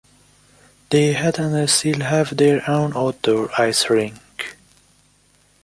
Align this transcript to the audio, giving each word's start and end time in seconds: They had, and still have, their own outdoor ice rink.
They 0.89 1.13
had, 1.13 1.37
and 1.37 1.69
still 1.69 1.99
have, 1.99 2.35
their 2.35 2.67
own 2.67 2.93
outdoor 2.97 3.51
ice 3.61 3.87
rink. 3.87 4.57